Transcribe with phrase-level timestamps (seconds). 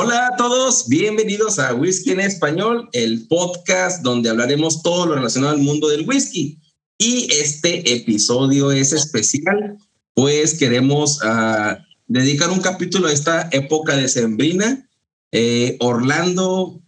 [0.00, 5.54] Hola a todos, bienvenidos a Whisky en Español, el podcast donde hablaremos todo lo relacionado
[5.54, 6.56] al mundo del whisky.
[6.98, 9.76] Y este episodio es especial,
[10.14, 11.74] pues queremos uh,
[12.06, 14.88] dedicar un capítulo a esta época de Sembrina.
[15.32, 16.80] Eh, Orlando,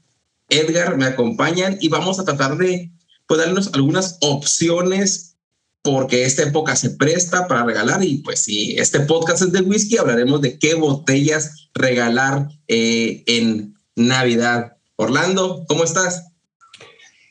[0.48, 2.92] Edgar me acompañan y vamos a tratar de
[3.26, 5.29] pues, darnos algunas opciones
[5.82, 9.96] porque esta época se presta para regalar y pues si este podcast es de whisky,
[9.96, 14.76] hablaremos de qué botellas regalar eh, en Navidad.
[14.96, 16.26] Orlando, ¿cómo estás?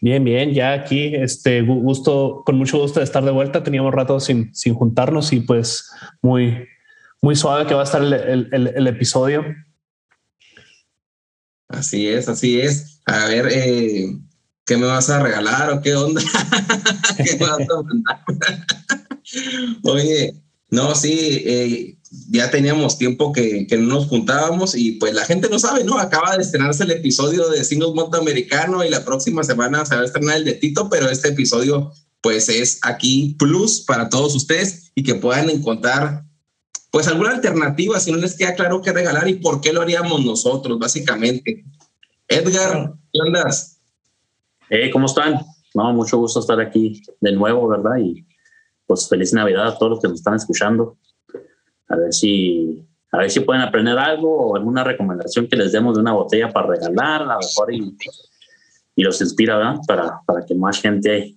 [0.02, 3.64] Bien, bien, ya aquí, este gusto, con mucho gusto de estar de vuelta.
[3.64, 5.92] Teníamos rato sin, sin juntarnos y pues
[6.22, 6.66] muy,
[7.22, 9.44] muy suave que va a estar el, el, episodio.
[11.68, 13.02] Así es, así es.
[13.06, 14.18] A ver, eh,
[14.70, 16.22] ¿qué me vas a regalar o qué onda?
[17.18, 18.26] ¿Qué vas a
[19.92, 20.36] Oye,
[20.70, 21.98] no, sí, eh,
[22.30, 25.98] ya teníamos tiempo que, que, no nos juntábamos y pues la gente no sabe, ¿no?
[25.98, 30.02] Acaba de estrenarse el episodio de Singles Monte Americano y la próxima semana se va
[30.02, 31.92] a estrenar el de Tito, pero este episodio
[32.22, 36.26] pues es aquí plus para todos ustedes y que puedan encontrar
[36.92, 40.24] pues alguna alternativa si no les queda claro qué regalar y por qué lo haríamos
[40.24, 41.66] nosotros, básicamente.
[42.28, 43.79] Edgar, ¿qué andas?
[44.70, 45.40] Eh, ¿Cómo están?
[45.74, 47.98] No, mucho gusto estar aquí de nuevo, ¿verdad?
[47.98, 48.26] Y
[48.86, 50.98] pues feliz Navidad a todos los que nos están escuchando.
[51.90, 55.96] A ver si, a ver si pueden aprender algo o alguna recomendación que les demos
[55.96, 57.98] de una botella para regalar, a lo mejor y,
[58.96, 59.80] y los inspira, ¿verdad?
[59.88, 61.36] Para, para que más gente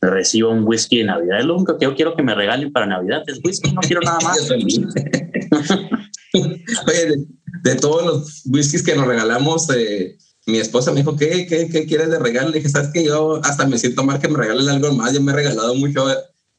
[0.00, 1.40] reciba un whisky de Navidad.
[1.40, 4.00] Es lo único que yo quiero que me regalen para Navidad es whisky, no quiero
[4.02, 4.38] nada más.
[6.32, 7.26] Oye,
[7.62, 10.16] de, todos los whiskies que nos regalamos, eh,
[10.48, 12.48] mi esposa me dijo, ¿qué, qué, qué quieres de regalo?
[12.48, 15.12] Le dije, ¿sabes que Yo hasta me siento mal que me regalen algo más.
[15.12, 16.06] Yo me he regalado mucho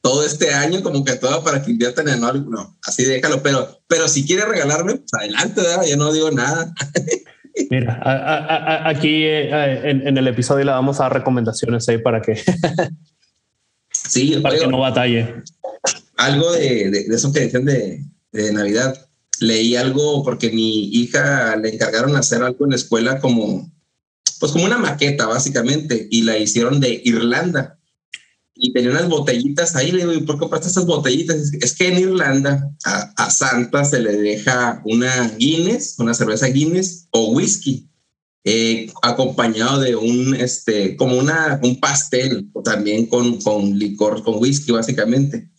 [0.00, 2.48] todo este año, como que todo para que inviertan en algo.
[2.48, 3.42] No, así déjalo.
[3.42, 5.84] Pero, pero si quieres regalarme, pues adelante, ¿verdad?
[5.88, 6.72] yo no digo nada.
[7.70, 8.00] Mira,
[8.88, 12.40] aquí eh, en, el episodio le vamos a dar recomendaciones ahí para que,
[13.90, 15.42] sí, para que no batalle.
[16.16, 18.94] Algo de, de, eso que decían de, de Navidad
[19.40, 23.70] leí algo porque mi hija le encargaron hacer algo en la escuela como
[24.40, 27.78] pues como una maqueta básicamente, y la hicieron de Irlanda.
[28.54, 31.52] Y tenía unas botellitas ahí, le digo, ¿y por qué compraste estas botellitas?
[31.60, 37.32] Es que en Irlanda a, Santa se le deja una Guinness, una cerveza Guinness o
[37.32, 37.88] whisky,
[38.44, 44.72] eh, acompañado de un, este, como una, un pastel, también con, con licor, con whisky
[44.72, 45.50] básicamente.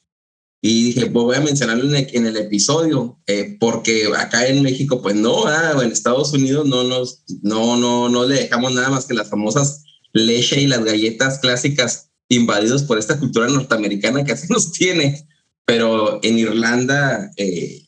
[0.64, 5.16] Y dije, pues voy a mencionarlo en el, episodio, eh, porque acá en México, pues
[5.16, 9.16] no, ah, en Estados Unidos no nos, no, no, no le dejamos nada más que
[9.16, 14.72] las famosas leche y las galletas clásicas invadidos por esta cultura norteamericana que así nos
[14.72, 15.28] tiene.
[15.66, 17.82] Pero en Irlanda, eh,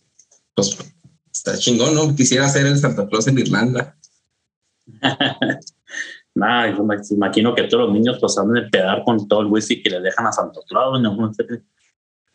[0.56, 0.76] pues
[1.32, 2.16] está chingón, ¿no?
[2.16, 3.96] Quisiera hacer el Santa Claus en Irlanda.
[6.36, 6.76] Me
[7.12, 10.26] imagino que todos los niños pues de pedar con todo el whisky que le dejan
[10.26, 11.16] a Santa Claus, ¿no?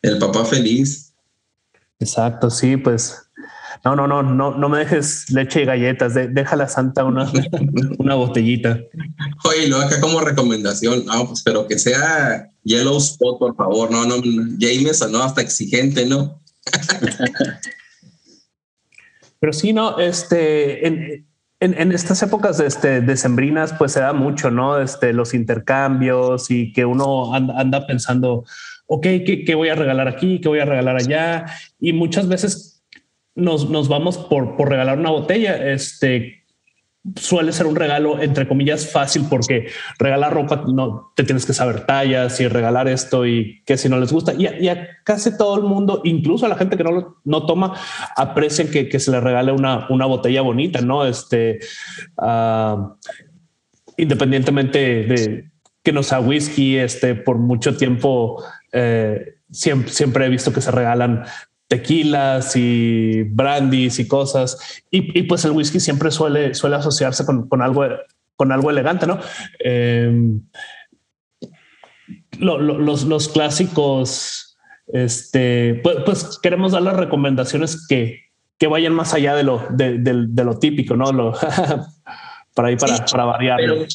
[0.01, 1.13] El papá feliz.
[1.99, 3.17] Exacto, sí, pues.
[3.85, 7.31] No, no, no, no, no me dejes leche y galletas, de, déjala santa una,
[7.97, 8.79] una botellita.
[9.45, 14.05] Oye, lo acá como recomendación, no, pues, pero que sea Yellow Spot, por favor, no,
[14.05, 14.15] no,
[14.59, 16.41] James, no, hasta exigente, ¿no?
[19.39, 21.25] Pero sí, no, este, en,
[21.61, 24.79] en, estas épocas de este, decembrinas, pues se da mucho, ¿no?
[24.79, 28.45] Este, los intercambios y que uno anda, pensando,
[28.89, 30.41] ok, ¿qué, ¿qué, voy a regalar aquí?
[30.41, 31.45] ¿Qué voy a regalar allá?
[31.79, 32.83] Y muchas veces
[33.35, 36.43] nos, nos vamos por, por regalar una botella, este,
[37.15, 39.67] suele ser un regalo entre comillas fácil porque
[39.99, 43.99] regalar ropa no te tienes que saber tallas y regalar esto y que si no
[43.99, 47.45] les gusta y a, casi todo el mundo, incluso a la gente que no no
[47.45, 47.75] toma,
[48.15, 51.05] aprecian que, que se le regale una, una botella bonita, no?
[51.05, 51.59] Este,
[52.17, 52.95] uh,
[53.97, 55.49] independientemente de
[55.83, 60.71] que no sea whisky, este, por mucho tiempo eh, siempre, siempre he visto que se
[60.71, 61.25] regalan
[61.69, 64.81] tequilas y brandis y cosas.
[64.91, 67.85] Y, pues el whisky siempre suele, suele asociarse con, con algo,
[68.35, 69.19] con algo elegante, ¿no?
[69.59, 70.41] Em,
[72.39, 74.57] los, los, clásicos,
[74.87, 80.43] este, pues, pues, queremos dar las recomendaciones que, que vayan más allá de lo, de,
[80.43, 81.11] lo típico, ¿no?
[81.11, 81.33] Lo,
[82.55, 83.57] para ir para, para variar.
[83.57, 83.85] Pero,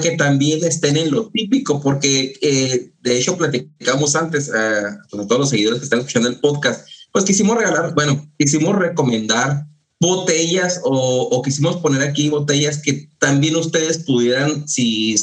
[0.00, 5.40] que también estén en lo típico, porque eh, de hecho platicamos antes eh, con todos
[5.40, 9.66] los seguidores que están escuchando el podcast, pues quisimos regalar, bueno, quisimos recomendar
[10.00, 15.16] botellas o, quisimos poner aquí botellas que también ustedes pudieran, si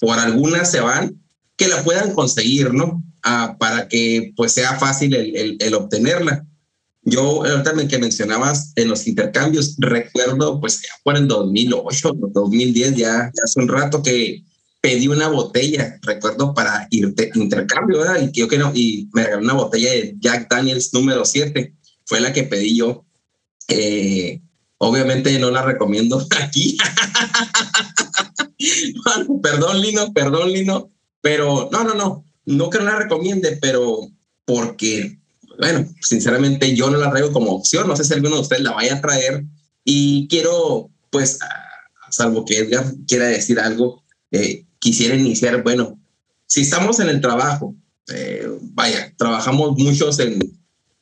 [0.00, 1.20] por alguna se van,
[1.56, 3.02] que la puedan conseguir, ¿no?
[3.22, 6.46] Ah, para que pues sea fácil el, el, obtenerla.
[7.04, 12.96] Yo, ahorita que mencionabas en los intercambios, recuerdo, pues ya por el 2008, 2010, ya,
[12.96, 14.42] ya hace un rato que
[14.80, 18.20] pedí una botella, recuerdo, para irte, intercambio, ¿verdad?
[18.22, 21.74] Y yo que no, y me regaló una botella de Jack Daniels número 7,
[22.04, 23.04] fue la que pedí yo.
[23.68, 24.42] Eh,
[24.78, 26.76] obviamente no la recomiendo aquí.
[29.42, 30.90] perdón, Lino, perdón, Lino,
[31.20, 34.10] pero no, no, no, no que no la recomiende, pero
[34.44, 35.18] porque,
[35.58, 38.72] bueno, sinceramente yo no la traigo como opción, no sé si alguno de ustedes la
[38.72, 39.44] vaya a traer
[39.84, 41.38] y quiero, pues,
[42.10, 45.98] salvo que Edgar quiera decir algo, eh, quisiera iniciar, bueno,
[46.46, 47.74] si estamos en el trabajo,
[48.12, 50.38] eh, vaya, trabajamos muchos en,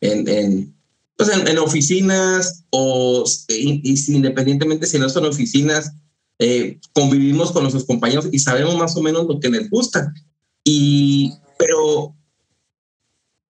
[0.01, 0.75] en, en,
[1.17, 5.93] pues en, oficinas o independientemente si no son oficinas,
[6.39, 10.13] eh, convivimos con nuestros compañeros y sabemos más o menos lo que les gusta.
[10.65, 12.15] Y, pero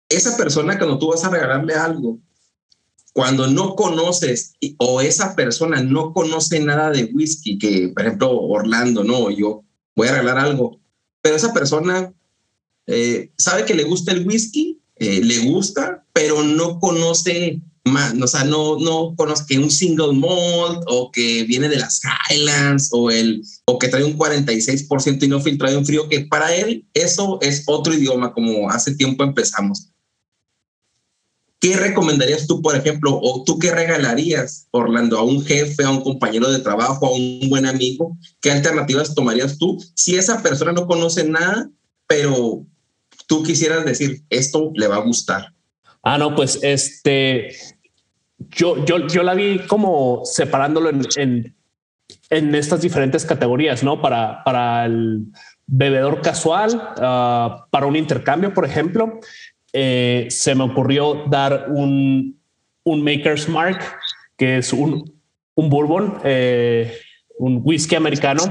[0.08, 2.18] esa persona cuando tú vas a regalarle algo,
[3.12, 9.02] cuando no conoces o esa persona no conoce nada de whisky, que por ejemplo Orlando,
[9.02, 9.64] no, yo
[9.96, 10.80] voy a regalar algo.
[11.20, 12.12] Pero esa persona
[12.86, 18.26] eh, sabe que le gusta el whisky, eh, le gusta, pero no conoce más, o
[18.26, 22.00] sea, no, no conoce que un single malt o que viene de las
[22.30, 26.54] Highlands o, el, o que trae un 46% y no filtrado en frío, que para
[26.54, 29.88] él eso es otro idioma, como hace tiempo empezamos.
[31.60, 36.02] ¿Qué recomendarías tú, por ejemplo, o tú qué regalarías, Orlando, a un jefe, a un
[36.02, 38.16] compañero de trabajo, a un buen amigo?
[38.40, 41.68] ¿Qué alternativas tomarías tú si esa persona no conoce nada,
[42.06, 42.64] pero
[43.26, 45.52] tú quisieras decir, esto le va a gustar?
[46.02, 47.50] Ah, no, pues este,
[48.50, 51.54] yo, yo, yo la vi como separándolo en,
[52.30, 54.00] en, estas diferentes categorías, ¿no?
[54.00, 55.26] Para, para el
[55.66, 59.20] bebedor casual, ah, para un intercambio, por ejemplo,
[59.80, 62.36] eh, se me ocurrió dar un,
[62.82, 63.78] un Maker's Mark,
[64.36, 65.20] que es un,
[65.54, 66.92] un bourbon, eh,
[67.38, 68.42] un whisky americano.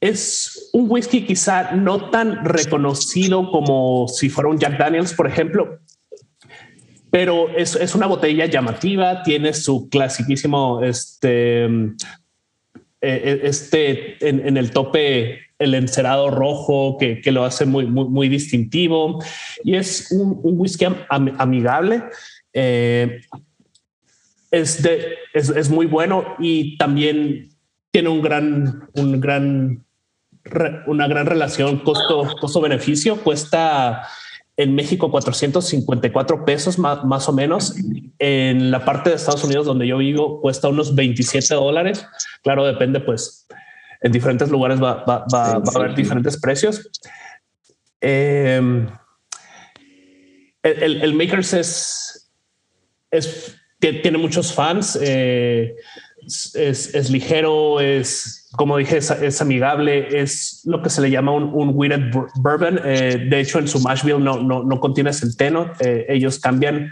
[0.00, 5.78] Es un whisky quizá no tan reconocido como si fuera un Jack Daniels, por ejemplo,
[7.12, 11.66] pero es, es una botella llamativa, tiene su clasiquísimo este,
[13.00, 18.28] eh, este en, en el tope el encerado rojo que, lo hace muy, muy, muy,
[18.28, 19.22] distintivo
[19.62, 22.02] y es un, un whisky amigable.
[22.52, 23.20] Eh,
[24.50, 27.50] es, de, es, es, muy bueno y también
[27.92, 29.84] tiene un gran, un gran,
[30.86, 33.16] una gran relación costo, costo beneficio.
[33.22, 34.08] Cuesta
[34.56, 37.74] en México 454 pesos más, más, o menos.
[38.18, 42.06] En la parte de Estados Unidos donde yo vivo cuesta unos 27 dólares.
[42.42, 43.46] Claro, depende pues
[44.00, 46.90] en diferentes lugares va, va, va, a haber diferentes precios.
[48.00, 48.86] Em,
[50.62, 52.32] el, el, Makers es,
[53.10, 55.74] es, tiene muchos fans, eh,
[56.26, 61.44] es, es, ligero, es, como dije, es, amigable, es lo que se le llama un,
[61.44, 62.80] un weighted bourbon.
[62.84, 65.72] Eh, de hecho, en su Mashville no, no, no contiene centeno.
[65.80, 66.90] Eh, ellos cambian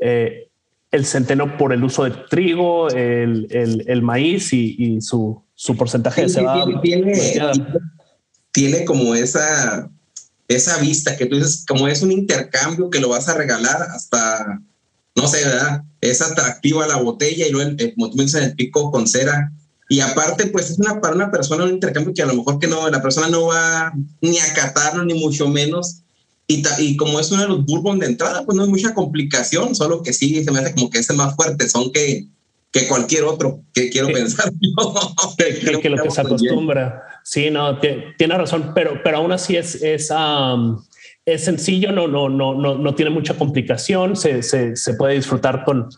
[0.00, 5.76] el centeno por el uso de trigo, el, el, el maíz y, y su, su
[5.76, 6.64] porcentaje de cebada.
[6.80, 7.12] Tiene,
[8.50, 9.90] tiene, como esa,
[10.48, 14.60] esa vista que tú dices, como es un intercambio que lo vas a regalar hasta
[15.14, 15.82] no sé, ¿verdad?
[16.00, 19.52] Es atractiva la botella y luego, el, como tú dices, el pico con cera.
[19.88, 22.66] Y aparte, pues es una, para una persona un intercambio que a lo mejor que
[22.66, 25.98] no, la persona no va ni a catarlo, ni mucho menos.
[26.46, 29.74] Y, y como es uno de los bourbon de entrada, pues no hay mucha complicación,
[29.74, 32.26] solo que sí se me hace como que es más fuerte, son que,
[32.72, 34.50] que cualquier otro, que quiero pensar
[35.38, 37.02] Que, que, lo que se acostumbra.
[37.22, 40.10] Sí, no, tiene razón, pero, pero aún así es, es,
[41.26, 45.64] es sencillo, no, no, no, no, no tiene mucha complicación, se, se, se puede disfrutar
[45.64, 45.90] con,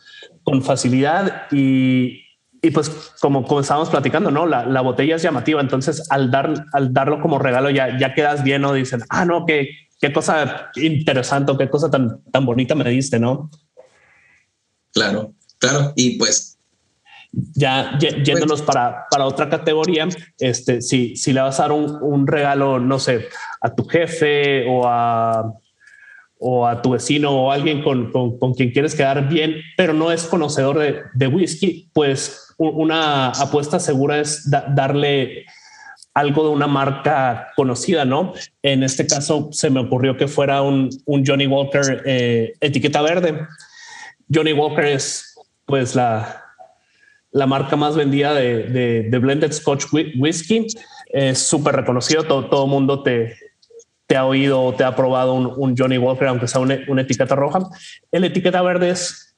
[0.43, 2.25] con facilidad y,
[2.61, 2.91] y pues
[3.21, 4.47] como, como estábamos platicando, ¿no?
[4.47, 8.43] La, la, botella es llamativa, entonces al, dar, al darlo como regalo ya, ya quedas
[8.43, 8.73] bien, ¿no?
[8.73, 13.51] Dicen, ah, no, qué, qué cosa interesante, qué cosa tan, tan bonita me diste, ¿no?
[14.93, 16.54] Claro, claro, y pues
[17.55, 22.27] ya yéndonos para, para otra categoría, este, si, si le vas a dar un, un,
[22.27, 23.29] regalo, no sé,
[23.61, 25.53] a tu jefe o a,
[26.39, 30.13] o a tu vecino o alguien con, con, con quien quieres quedar bien, pero no
[30.13, 35.45] es conocedor de, de whisky, pues una apuesta segura es darle
[36.15, 38.35] algo de una marca conocida, ¿no?
[38.63, 43.47] En este caso se me ocurrió que fuera un, un Johnny Walker eh, etiqueta verde.
[44.33, 45.35] Johnny Walker es
[45.67, 46.44] pues la,
[47.35, 50.69] la marca más vendida de, de, blended Scotch whisky.
[51.09, 53.37] Es súper reconocido, todo el mundo te,
[54.07, 57.59] te ha oído o te ha probado un, Johnny Walker, aunque sea una, etiqueta roja.
[58.13, 59.35] El etiqueta verde es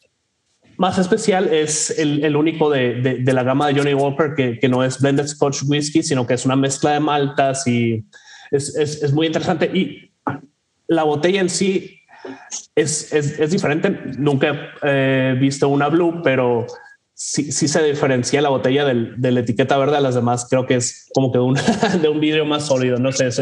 [0.76, 4.84] más especial, es el, único de, de, la gama de Johnny Walker que, que, no
[4.84, 8.04] es blended Scotch whisky, sino que es una mezcla de maltas y
[8.50, 9.70] es, es, es muy interesante.
[9.72, 10.12] Y
[10.86, 12.02] la botella en sí
[12.74, 13.88] es, es diferente.
[14.18, 16.66] Nunca he visto una blue, pero
[17.16, 20.46] sí, sí se diferencia la botella del, de la etiqueta verde a las demás.
[20.48, 21.54] Creo que es como que un,
[22.02, 22.98] de un vidrio más sólido.
[22.98, 23.38] No sé, es,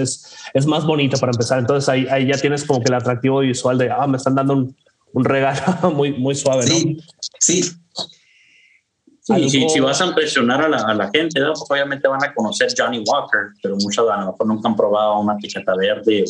[0.55, 1.59] es, más bonito para empezar.
[1.59, 4.55] Entonces ahí, ahí ya tienes como que el atractivo visual de, ah, me están dando
[4.55, 4.77] un,
[5.13, 6.63] un regalo muy, muy suave.
[6.63, 6.97] Sí,
[7.41, 7.63] sí.
[9.23, 12.73] si, si, vas a impresionar a la, a la gente, pues obviamente van a conocer
[12.79, 16.25] Johnny Walker, pero muchos a lo mejor nunca han probado una etiqueta verde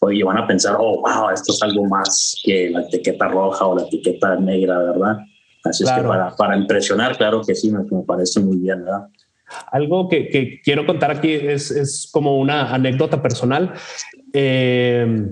[0.00, 3.66] o, o van a pensar, oh, wow, esto es algo más que la etiqueta roja
[3.66, 5.18] o la etiqueta negra, ¿verdad?
[5.68, 9.08] Así es que para, para, impresionar, claro que sí, me, me parece muy bien, ¿verdad?
[9.70, 13.72] Algo que, que, quiero contar aquí es, es como una anécdota personal.
[14.32, 15.26] Eh,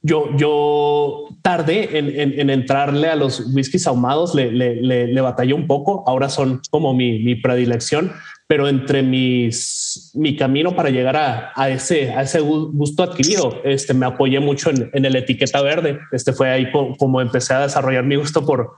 [0.00, 5.20] yo, yo tardé en, en, en, entrarle a los whiskies ahumados, le, le, le, le
[5.20, 8.12] batallé un poco, ahora son como mi, mi, predilección,
[8.46, 13.92] pero entre mis, mi camino para llegar a, a, ese, a ese gusto adquirido, este,
[13.92, 15.98] me apoyé mucho en, en el etiqueta verde.
[16.12, 18.76] Este fue ahí como empecé a desarrollar mi gusto por,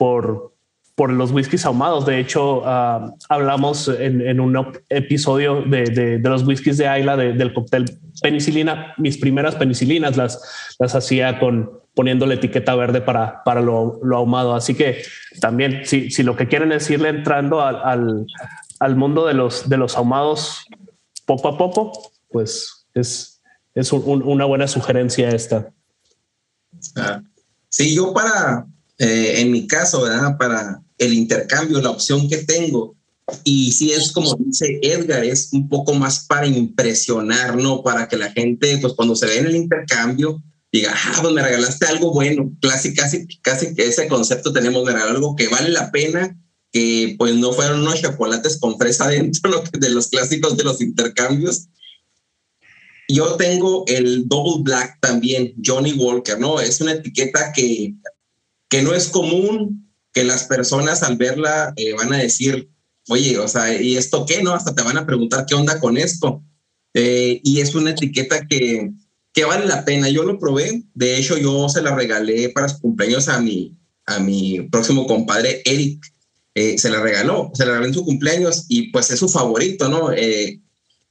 [0.00, 0.54] por,
[0.94, 2.06] por los whiskies ahumados.
[2.06, 4.56] De hecho, uh, hablamos en, un
[4.88, 5.82] episodio de,
[6.18, 8.94] de, los whiskies de Ayla del cóctel penicilina.
[8.96, 14.54] Mis primeras penicilinas las, las hacía con poniendo la etiqueta verde para, para lo, ahumado.
[14.54, 15.02] Así que
[15.38, 18.26] también, si, si, lo que quieren es irle entrando al,
[18.78, 20.64] al, mundo de los, de los ahumados
[21.26, 21.92] poco a poco,
[22.30, 23.42] pues es,
[23.74, 25.68] es un, una buena sugerencia esta.
[26.96, 27.20] Ah,
[27.68, 28.64] sí, yo para,
[29.00, 30.36] eh, en mi caso, ¿verdad?
[30.38, 32.94] Para el intercambio, la opción que tengo,
[33.44, 37.82] y si es como dice Edgar, es un poco más para impresionar, ¿no?
[37.82, 41.42] Para que la gente, pues cuando se ve en el intercambio, diga, ah, pues me
[41.42, 42.52] regalaste algo bueno.
[42.60, 46.38] Casi, casi, casi que ese concepto tenemos, de algo que vale la pena,
[46.70, 51.68] que pues no fueron unos chocolates con fresa dentro de los clásicos de los intercambios.
[53.08, 56.60] Yo tengo el Double Black también, Johnny Walker, ¿no?
[56.60, 57.94] Es una etiqueta que
[58.70, 62.70] que no es común que las personas al verla eh, van a decir,
[63.08, 64.42] oye, o sea, ¿y esto qué?
[64.42, 66.42] No, hasta te van a preguntar qué onda con esto.
[66.94, 68.90] Eh, y es una etiqueta que,
[69.32, 70.08] que vale la pena.
[70.08, 74.20] Yo lo probé, de hecho yo se la regalé para su cumpleaños a mi, a
[74.20, 76.04] mi próximo compadre Eric.
[76.54, 79.88] Eh, se la regaló, se la regaló en su cumpleaños y pues es su favorito,
[79.88, 80.10] ¿no?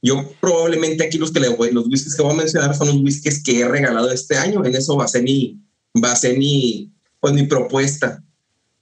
[0.02, 3.60] yo probablemente aquí los que los whiskies que voy a mencionar son los whiskies que
[3.60, 4.64] he regalado este año.
[4.64, 8.22] En eso va va mi, pues mi propuesta.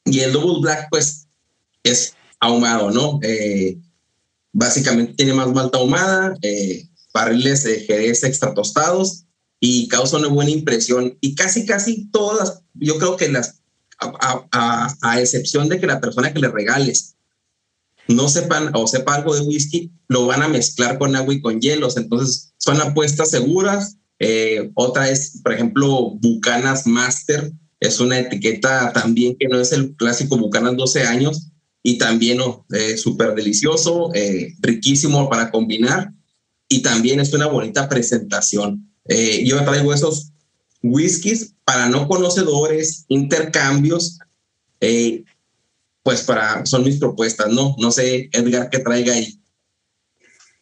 [0.04, 1.28] Y el Double Black, pues,
[1.82, 3.18] es ahumado, ¿no?
[3.22, 3.78] Eh,
[4.52, 9.24] básicamente tiene más malta ahumada, eh, barriles de jerez extra tostados
[9.60, 11.16] y causa una buena impresión.
[11.20, 13.60] Y casi, casi todas, yo creo que las,
[13.98, 17.16] a, a, a, excepción de que la persona que le regales
[18.06, 21.60] no sepan o sepa algo de whisky, lo van a mezclar con agua y con
[21.60, 21.96] hielos.
[21.96, 23.96] Entonces, son apuestas seguras.
[24.18, 29.94] Eh, otra es, por ejemplo, Bucanas Master, es una etiqueta también que no es el
[29.96, 31.48] clásico Bucanas 12 años
[31.82, 36.12] y también oh, eh, súper delicioso, eh, riquísimo para combinar
[36.68, 38.92] y también es una bonita presentación.
[39.06, 40.32] Eh, yo traigo esos
[40.82, 44.18] whiskies para no conocedores, intercambios,
[44.80, 45.24] eh,
[46.02, 47.74] pues para, son mis propuestas, ¿no?
[47.78, 49.40] No sé, Edgar, qué traiga ahí.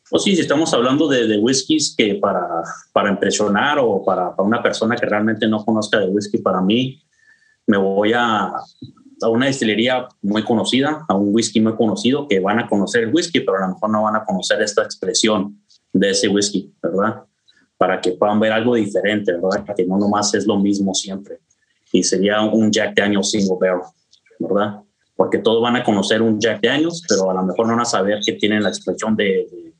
[0.08, 2.46] Pues sí, si estamos hablando de, de whiskies que para,
[2.92, 7.02] para impresionar o para, para, una persona que realmente no conozca de whisky, para mí,
[7.66, 8.52] me voy a,
[9.22, 13.14] a una destilería muy conocida, a un whisky muy conocido, que van a conocer el
[13.14, 15.60] whisky, pero a lo mejor no van a conocer esta expresión
[15.92, 17.22] de ese whisky, ¿verdad?
[17.78, 19.74] Para que puedan ver algo diferente, ¿verdad?
[19.74, 21.40] Que no nomás es lo mismo siempre.
[21.92, 23.82] Y sería un Jack Daniels single barrel,
[24.38, 24.80] ¿verdad?
[25.14, 27.86] Porque todos van a conocer un Jack Daniels, pero a lo mejor no van a
[27.86, 29.74] saber que tienen la expresión de, de,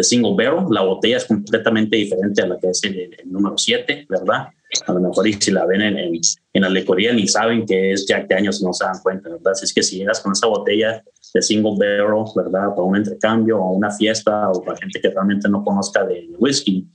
[0.00, 0.66] single barrel.
[0.70, 4.48] La botella es completamente diferente a la que es el, el número 7, ¿verdad?
[4.86, 8.06] a lo mejor y si la ven en, en, la lecoría ni saben que es
[8.06, 9.52] Jack Daniels y no se dan cuenta, ¿verdad?
[9.52, 11.02] Así es que si llegas con esa botella
[11.32, 12.68] de single barrel, ¿verdad?
[12.70, 16.86] Para un intercambio o una fiesta o para gente que realmente no conozca de whisky,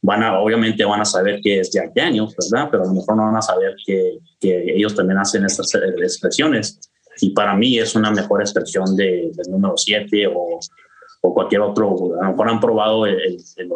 [0.00, 2.68] van a, obviamente van a saber que es Jack Daniels, ¿verdad?
[2.70, 6.78] Pero a lo mejor no van a saber que, que ellos también hacen estas expresiones.
[7.20, 10.60] Y para mí es una mejor expresión de, del número 7 o,
[11.20, 12.14] o cualquier otro.
[12.20, 13.68] A lo mejor han probado el, el,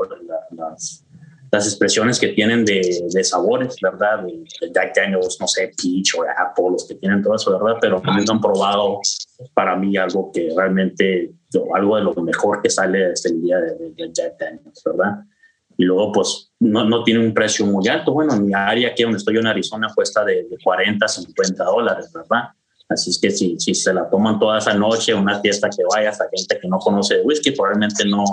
[0.51, 1.05] las
[1.53, 2.81] las expresiones que tienen de,
[3.11, 4.25] de sabores, ¿verdad?
[4.25, 7.79] De, Jack Daniels, no sé, peach o apple, los que tienen todo eso, ¿verdad?
[7.79, 9.01] Pero también han probado
[9.53, 11.35] para mí algo que realmente,
[11.75, 15.19] algo de lo mejor que sale desde el día de, Jack Daniels, ¿verdad?
[15.77, 18.15] Y luego, pues, no, no, tiene un precio muy alto.
[18.15, 22.11] Bueno, en mi área aquí donde estoy yo en Arizona cuesta de, 40 50 dólares,
[22.15, 22.49] ¿verdad?
[22.93, 26.21] Así es que si, si se la toman toda esa noche, una fiesta que vayas
[26.21, 28.25] a gente que no conoce de whisky, probablemente no,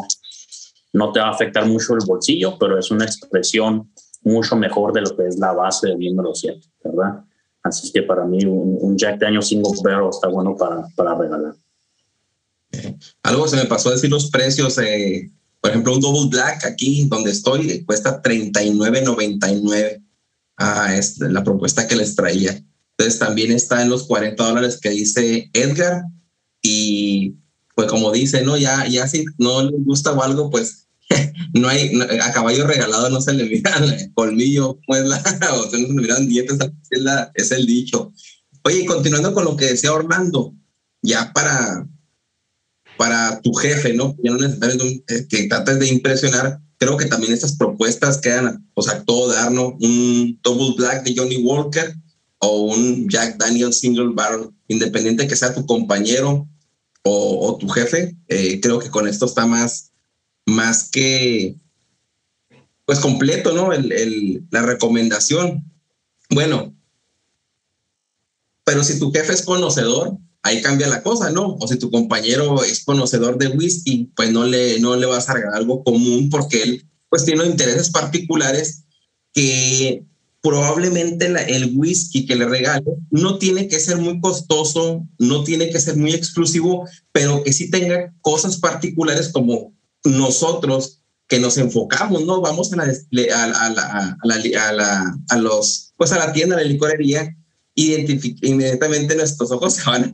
[0.94, 3.92] no te va a afectar mucho el bolsillo, pero es una expresión
[4.24, 7.24] mucho mejor de lo que es la base del número 7, ¿verdad?
[7.64, 11.56] Así es que para mí un, Jack Daniels single barrel está bueno para, para regalar.
[13.24, 14.78] Algo se me pasó a decir los precios.
[14.78, 20.04] Eh, por ejemplo, un Double Black aquí donde estoy cuesta 39.99.
[20.58, 22.62] Ah, es la propuesta que les traía.
[23.00, 26.04] Entonces también está en los 40 dólares que dice Edgar
[26.62, 27.36] y
[27.74, 28.58] pues como dice, ¿no?
[28.58, 30.90] Ya, ya si no le gusta o algo, pues
[31.54, 35.16] no hay, a caballo regalado no se le miran colmillo, pues la,
[35.54, 36.58] o se no le miran dientes,
[36.90, 38.12] es, la, es el dicho.
[38.66, 40.54] Oye, continuando con lo que decía Orlando,
[41.02, 41.88] ya para,
[42.98, 44.14] para tu jefe, ¿no?
[44.22, 48.82] Ya no necesariamente eh, que trates de impresionar, creo que también estas propuestas quedan, o
[48.82, 49.78] sea, todo dar, ¿no?
[49.80, 51.96] Un Double Black de Johnny Walker
[52.40, 56.48] o un Jack Daniel Single Barrel, independiente que sea tu compañero
[57.04, 59.92] o, tu jefe, eh, creo que con esto está más,
[60.46, 61.56] más que,
[62.86, 63.74] pues completo, ¿no?
[63.74, 65.64] El, la recomendación.
[66.30, 66.76] Bueno,
[68.64, 71.56] pero si tu jefe es conocedor, ahí cambia la cosa, ¿no?
[71.60, 75.34] O si tu compañero es conocedor de whisky, pues no le, no le vas a
[75.34, 78.84] regalar algo común porque él pues tiene intereses particulares
[79.34, 80.06] que
[80.42, 85.80] probablemente el whisky que le regale no tiene que ser muy costoso, no tiene que
[85.80, 89.74] ser muy exclusivo, pero que sí tenga cosas particulares como
[90.06, 92.42] nosotros que nos enfocamos, ¿no?
[92.42, 92.84] Vamos a la,
[95.30, 97.36] a, los, pues a la tienda, a la licorería,
[97.76, 100.12] inmediatamente nuestros ojos se van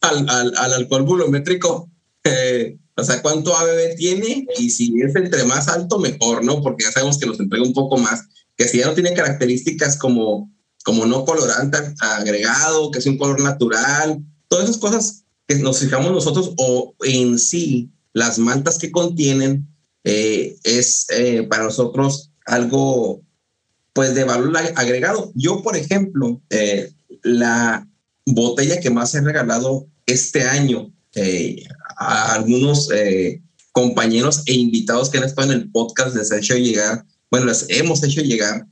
[0.00, 1.88] al, al, al alcohol volumétrico.
[2.24, 6.62] Eh, o sea, cuánto ABB tiene y si es entre más alto, mejor, ¿no?
[6.62, 8.22] Porque ya sabemos que nos entrega un poco más
[8.56, 10.50] que si ya no tiene características como,
[10.84, 16.12] como no colorante agregado, que es un color natural, todas esas cosas que nos fijamos
[16.12, 19.68] nosotros o en sí las mantas que contienen
[20.04, 23.22] eh, es eh, para nosotros algo
[23.92, 25.32] pues de valor agregado.
[25.34, 27.86] Yo, por ejemplo, eh, la
[28.26, 30.92] botella que más he regalado este año
[31.98, 32.88] a algunos
[33.72, 37.64] compañeros e invitados que han estado en el podcast les he hecho llegar bueno, las
[37.70, 38.66] hemos hecho llegar,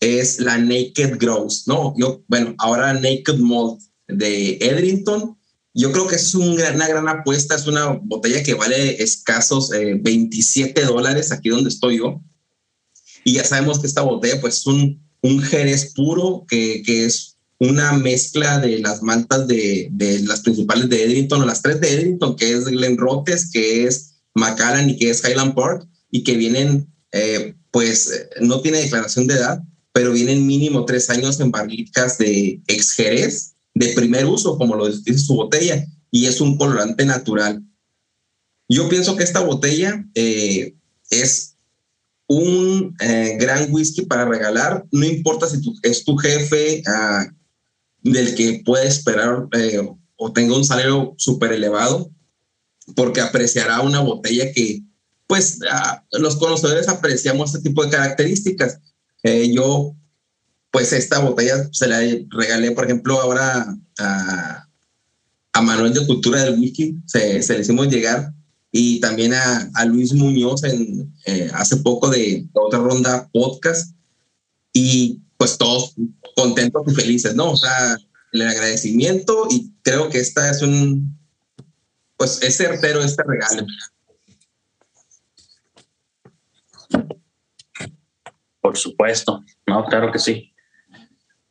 [0.00, 1.94] es la Naked Grows, ¿no?
[1.98, 5.36] Yo, bueno, ahora Naked Malt de Edrington.
[5.74, 10.84] Yo creo que es una gran apuesta, es una botella que vale escasos 27 eh,
[10.86, 12.22] dólares aquí donde estoy yo.
[13.24, 17.36] Y ya sabemos que esta botella pues es un, un jerez puro que, que es
[17.58, 21.92] una mezcla de las mantas de, de, las principales de Edrington, o las tres de
[21.92, 26.38] Edrington, que es Glen Rotes, que es Macallan y que es Highland Park, y que
[26.38, 29.60] vienen eh, pues eh, no tiene declaración de edad,
[29.92, 34.88] pero vienen mínimo tres años en barricas de ex Jerez de primer uso, como lo
[34.88, 37.62] dice su botella, y es un colorante natural.
[38.68, 40.74] Yo pienso que esta botella eh,
[41.10, 41.56] es
[42.26, 47.26] un eh, gran whisky para regalar, no importa si es tu jefe ah,
[48.02, 49.48] del que puede esperar
[50.16, 52.10] o tenga un salario súper elevado,
[52.94, 54.82] porque apreciará una botella que
[55.32, 55.60] pues
[56.10, 58.80] los conocedores apreciamos este tipo de características.
[59.22, 59.94] Eh, yo
[60.70, 64.68] pues esta botella se la regalé, por ejemplo, ahora a,
[65.62, 68.34] Manuel de Cultura del Whisky, se, le hicimos llegar,
[68.70, 73.96] y también a, Luis Muñoz en, eh, hace poco de otra ronda podcast,
[74.74, 75.94] y pues todos
[76.36, 77.52] contentos y felices, ¿no?
[77.52, 77.96] O sea,
[78.32, 81.18] el agradecimiento y creo que esta es un,
[82.18, 83.66] pues es certero este regalo.
[88.60, 90.52] Por supuesto, no, claro que sí.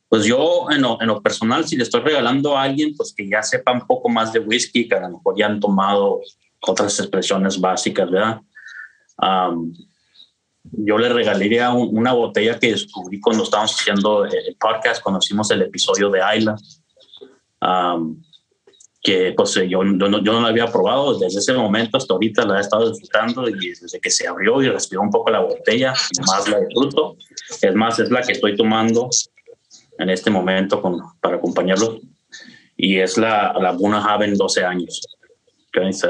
[0.08, 3.30] Pues yo en lo, en lo, personal, si le estoy regalando a alguien, pues que
[3.30, 6.22] ya sepa un poco más de whisky, que a lo mejor ya han tomado
[6.62, 8.42] otras expresiones básicas, ¿verdad?
[10.64, 15.64] yo le regalaría una botella que descubrí cuando estábamos haciendo el podcast, cuando hicimos el
[15.64, 16.56] episodio de Ayla,
[19.02, 22.46] que pues yo, yo, no, yo no la había probado desde ese momento hasta ahorita,
[22.46, 25.94] la he estado disfrutando y desde que se abrió y respiró un poco la botella,
[26.28, 27.18] más la disfruto.
[27.62, 29.10] Es más, es la que estoy tomando
[29.98, 32.00] en este momento con, para acompañarlo
[32.78, 35.02] y es la, la Buna Haven 12 años.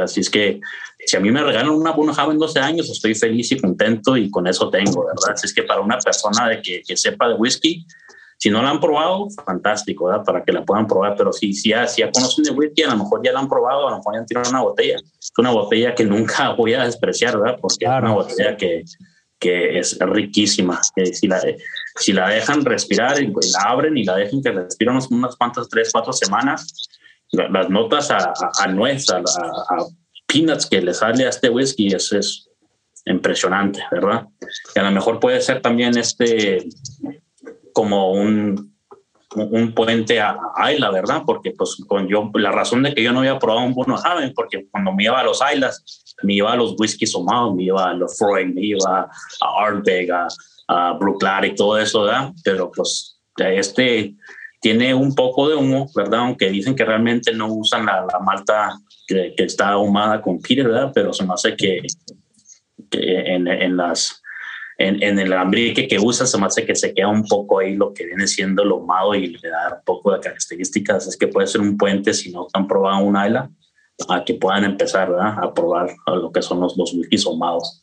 [0.02, 0.60] Así es que
[1.06, 4.30] si a mí me regalan una Buna Haven 12 años, estoy feliz y contento y
[4.30, 5.34] con eso tengo, ¿verdad?
[5.34, 7.86] Así es que para una persona de que, que sepa de whisky,
[8.42, 10.24] si no la han probado, fantástico, ¿verdad?
[10.26, 12.88] Para que la puedan probar, pero si, si, ya, si ya conocen de whisky, a
[12.88, 14.98] lo mejor ya la han probado, a lo mejor ya han tirado una botella.
[14.98, 17.60] Es una botella que nunca voy a despreciar, ¿verdad?
[17.62, 18.84] Porque es una botella que,
[19.38, 20.82] que es riquísima.
[20.96, 21.40] Que si, la,
[21.98, 25.92] si la dejan respirar y la abren y la dejan que respire unas, cuantas, tres,
[25.92, 26.90] cuatro semanas,
[27.34, 29.86] las notas a, a, nuez, a, a,
[30.26, 32.50] peanuts que le sale a este whisky es, es
[33.06, 34.26] impresionante, ¿verdad?
[34.76, 36.66] Y a lo mejor puede ser también este
[37.74, 38.76] como un,
[39.36, 41.24] un puente a Ayla, ¿verdad?
[41.26, 44.34] Porque pues con yo, la razón de que yo no había probado un Bono Haven,
[44.36, 47.90] porque cuando me iba a los Aylas, me iba a los whisky somados, me iba
[47.90, 49.10] a los Freud, me iba
[49.42, 50.28] a Ardbeg, a,
[50.68, 52.32] a y todo eso, ¿verdad?
[52.44, 54.16] Pero pues este
[54.62, 56.20] tiene un poco de humo, ¿verdad?
[56.20, 60.68] Aunque dicen que realmente no usan la, la malta que, que, está ahumada con Peter,
[60.68, 60.92] ¿verdad?
[60.94, 61.82] Pero se me hace que,
[62.90, 64.21] que en, en las
[64.88, 67.94] en, el alambrique que usa se me hace que se queda un poco ahí lo
[67.94, 71.08] que viene siendo lo malo y le da un poco de características.
[71.08, 73.50] Es que puede ser un puente si no han probado un AILA
[74.10, 77.82] a que puedan empezar a probar lo que son los, los whisky ahumados.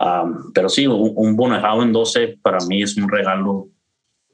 [0.00, 3.68] Um, pero sí, un, un en 12 para mí es un regalo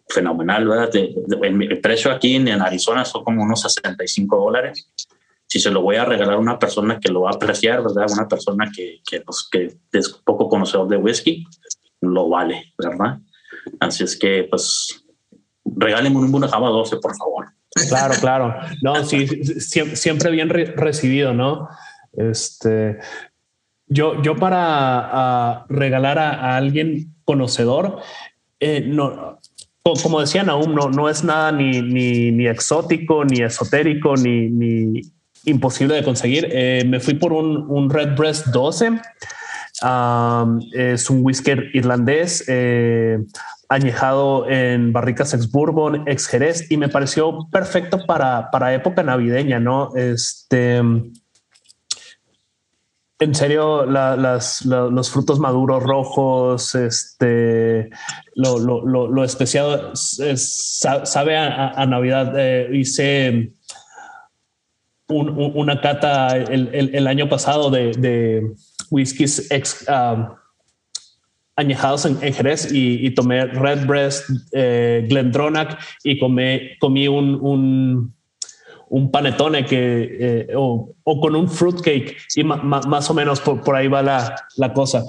[0.09, 0.69] fenomenal.
[0.69, 0.91] ¿verdad?
[0.95, 4.91] el, precio aquí en, Arizona son como unos 65 dólares
[5.47, 8.07] si se lo voy a regalar a una persona que lo va a apreciar, ¿verdad?
[8.13, 11.47] Una persona que, que, pues, que es poco conocedor de whisky,
[12.13, 13.19] lo vale, ¿verdad?
[13.81, 15.05] Así es que, pues,
[15.65, 17.47] regálenme un Java 12, por favor.
[17.89, 18.55] Claro, claro.
[18.83, 19.27] No, sí,
[19.59, 21.69] siempre bien recibido, ¿no?
[22.13, 22.99] Este,
[23.87, 28.01] yo, yo para regalar a, alguien conocedor,
[28.61, 29.41] eh, no,
[29.83, 35.03] como decían aún, no, no es nada ni, ni, ni exótico, ni esotérico, ni, ni
[35.45, 36.49] imposible de conseguir.
[36.51, 39.01] Eh, me fui por un, un Red Breast 12
[40.73, 43.19] es un whisky irlandés eh,
[43.69, 49.61] añejado en barricas ex bourbon, ex jerez y me pareció perfecto para, para época navideña,
[49.61, 49.95] ¿no?
[49.95, 50.77] Este,
[53.19, 57.91] en serio, los frutos maduros rojos, este,
[58.35, 62.35] lo, lo, lo, especiado sabe a, Navidad.
[62.37, 63.53] Eh, hice
[65.09, 68.55] una cata el, año pasado de
[68.95, 70.29] whiskies ex, um,
[71.57, 78.15] añejados en, Jerez y, tomé Red Breast, eh, Glendronach y comé, comí un, un,
[78.89, 83.77] un panetone que, eh, o, o, con un fruitcake y más o menos por, por
[83.77, 85.05] ahí va la, la cosa.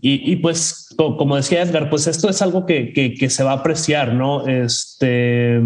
[0.00, 3.52] Y, y, pues, como decía Edgar, pues esto es algo que, que, que se va
[3.52, 4.46] a apreciar, ¿no?
[4.48, 5.60] Este,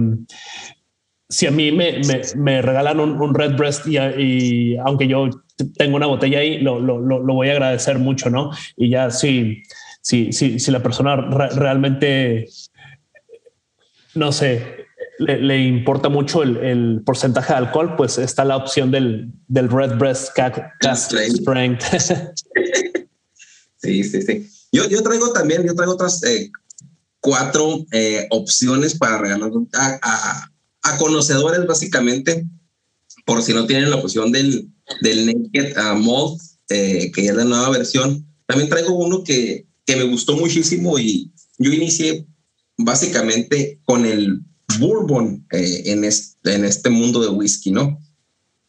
[1.29, 5.31] si a mí me, me, me regalan un, un, Red Breast y, y aunque yo
[5.77, 8.51] tengo una botella ahí, lo, lo, lo, voy a agradecer mucho, ¿no?
[8.77, 9.63] Y ya si,
[10.01, 12.49] si, si, si la persona realmente,
[14.15, 14.87] no sé,
[15.19, 19.71] le, le importa mucho el, el, porcentaje de alcohol, pues está la opción del, del
[19.71, 21.83] Red Breast Cast Strength.
[23.77, 24.51] sí, sí, sí.
[24.73, 26.51] Yo, yo traigo también, yo traigo otras eh,
[27.21, 30.51] cuatro eh, opciones para regalar a, a,
[30.83, 32.45] a conocedores, básicamente,
[33.27, 34.71] por si no tienen la opción del,
[35.03, 38.25] del Naked uh, que es la nueva versión.
[38.47, 42.25] También traigo uno que, que me gustó muchísimo y yo inicié
[42.79, 44.41] básicamente con el
[44.79, 47.99] bourbon eh, en, este, en este mundo de whisky, ¿no?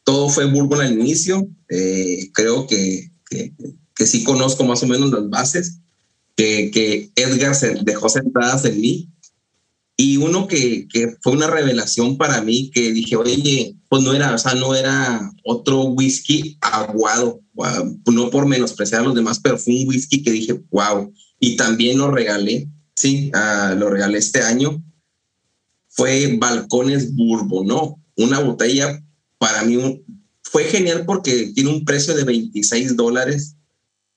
[0.04, 1.48] Todo fue bourbon al inicio.
[1.68, 3.52] Eh, creo que, que,
[3.94, 5.78] que, sí conozco más o menos las bases
[6.34, 9.08] que, que Edgar se dejó sentadas en mí.
[10.00, 14.32] Y uno que, que, fue una revelación para mí, que dije, oye, pues no era,
[14.32, 17.40] o sea, no era otro whisky aguado,
[18.06, 21.98] no por menospreciar a los demás, pero fue un whisky que dije, wow, y también
[21.98, 24.80] lo regalé, sí, uh, lo regalé este año,
[25.88, 28.00] fue Balcones Bourbon, ¿no?
[28.16, 29.02] Una botella
[29.38, 30.04] para mí
[30.42, 33.56] fue genial porque tiene un precio de 26 dólares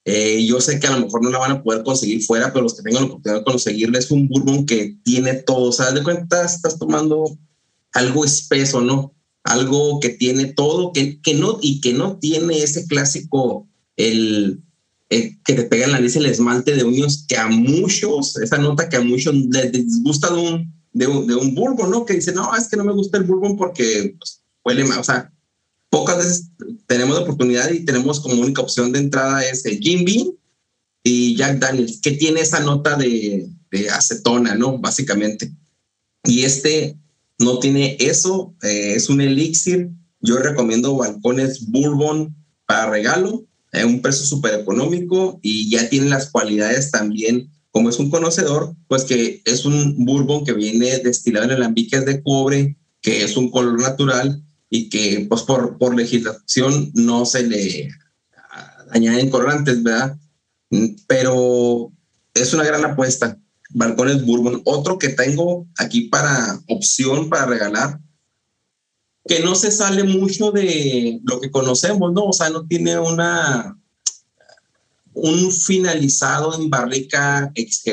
[0.03, 2.63] eh, yo sé que a lo mejor no la van a poder conseguir fuera, pero
[2.63, 5.69] los que tengan la oportunidad de conseguirla es un bourbon que tiene todo.
[5.69, 7.37] O sea, de cuenta estás tomando
[7.93, 9.13] algo espeso, ¿no?
[9.43, 14.63] Algo que tiene todo, que, que no, y que no tiene ese clásico, el,
[15.09, 18.89] que te pega en la nariz el esmalte de uñas, que a muchos, esa nota
[18.89, 22.05] que a muchos les disgusta de un, de un, de un bourbon, ¿no?
[22.05, 25.03] Que dice, no, es que no me gusta el bourbon porque pues, huele mal, o
[25.03, 25.31] sea,
[25.91, 26.47] pocas veces
[26.87, 30.31] tenemos oportunidad y tenemos como única opción de entrada es Jim Beam
[31.03, 33.49] y Jack Daniels, que tiene esa nota de,
[33.93, 34.77] acetona, ¿no?
[34.79, 35.51] Básicamente.
[36.23, 36.97] Y este
[37.39, 39.89] no tiene eso, eh, es un elixir.
[40.21, 46.29] Yo recomiendo balcones bourbon para regalo, es un precio súper económico y ya tiene las
[46.29, 51.51] cualidades también, como es un conocedor, pues que es un bourbon que viene destilado en
[51.51, 54.43] alambiques de cobre, que es un color natural
[54.73, 57.91] y que pues por, por legislación no se le
[58.89, 60.17] añaden colorantes, ¿verdad?
[61.07, 61.91] Pero
[62.33, 63.37] es una gran apuesta.
[63.71, 64.61] Balcones Bourbon.
[64.63, 67.99] Otro que tengo aquí para opción para regalar,
[69.25, 72.27] que no se sale mucho de lo que conocemos, ¿no?
[72.27, 73.77] O sea, no tiene una
[75.13, 77.83] un finalizado en barrica ex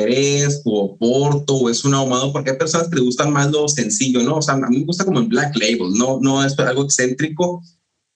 [0.64, 4.22] o Porto o es un ahumado, porque hay personas que les gustan más lo sencillo,
[4.22, 4.36] ¿no?
[4.36, 7.62] O sea, a mí me gusta como en Black Label, no, no es algo excéntrico.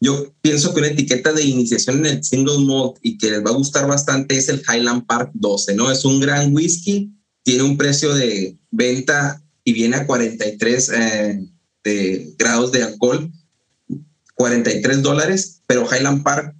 [0.01, 3.51] Yo pienso que una etiqueta de iniciación en el single malt y que les va
[3.51, 5.91] a gustar bastante es el Highland Park 12, ¿no?
[5.91, 7.13] Es un gran whisky,
[7.45, 11.47] tiene un precio de venta y viene a 43 eh,
[11.85, 13.31] de grados de alcohol,
[14.35, 16.57] 43 dólares, pero Highland Park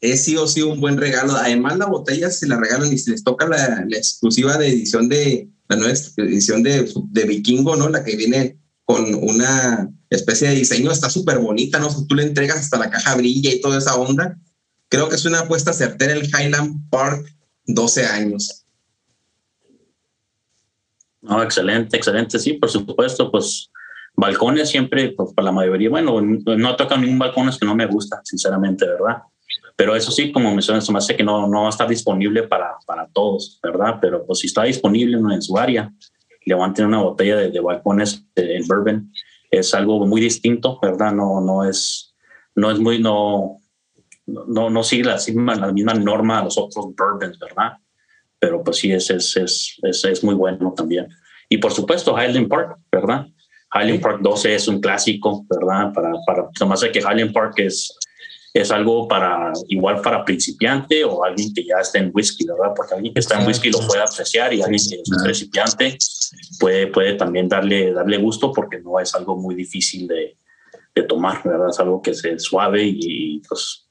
[0.00, 1.34] es sí o sí un buen regalo.
[1.34, 5.48] Además, la botella se la regalan y se les toca la, exclusiva de edición de
[5.68, 6.90] la nueva edición de,
[7.26, 7.88] Vikingo, ¿no?
[7.88, 11.88] La que viene con una especie de diseño, está súper bonita, ¿no?
[12.06, 14.38] tú le entregas hasta la caja brilla y toda esa onda.
[14.88, 17.28] Creo que es una apuesta certera el Highland Park
[17.66, 18.64] 12 años.
[21.20, 22.38] No, excelente, excelente.
[22.38, 23.70] Sí, por supuesto, pues
[24.16, 27.86] balcones siempre, pues para la mayoría, bueno, no toca ningún balcón es que no me
[27.86, 29.18] gusta, sinceramente, ¿verdad?
[29.78, 32.72] Pero eso sí, como mencionas, me hace que no, no va a estar disponible para,
[32.84, 33.98] para todos, ¿verdad?
[34.00, 35.94] Pero pues si está disponible en su área,
[36.44, 39.12] levanten una botella de, de balcones en bourbon,
[39.52, 41.12] es algo muy distinto, ¿verdad?
[41.12, 42.12] No, no es,
[42.56, 43.58] no es muy, no,
[44.26, 47.74] no, no sigue la misma, la misma norma a los otros bourbons, ¿verdad?
[48.40, 51.06] Pero pues sí, es, es, es, es, es muy bueno también.
[51.48, 53.28] Y por supuesto, Highland Park, ¿verdad?
[53.72, 55.92] Highland Park 12 es un clásico, ¿verdad?
[55.92, 57.96] Para, para, nomás que Highland Park es,
[58.60, 62.72] es algo para igual para principiante o alguien que ya está en whisky, ¿verdad?
[62.74, 65.98] Porque alguien que está en whisky lo puede apreciar y alguien que es principiante
[66.58, 70.36] puede, puede también darle, darle gusto porque no es algo muy difícil de,
[70.94, 71.68] de tomar, ¿verdad?
[71.70, 73.88] Es algo que es suave y pues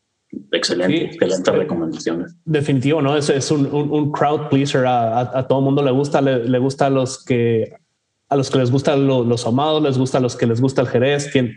[0.51, 2.36] excelente, excelentes recomendaciones.
[2.45, 3.17] Definitivo, ¿no?
[3.17, 6.88] Es, es un, un, crowd pleaser, a, a, todo mundo le gusta, le, le, gusta
[6.88, 7.73] a los que
[8.30, 10.82] a los que les gustan los, los amados, les gusta a los que les gusta
[10.82, 11.56] el jerez, quien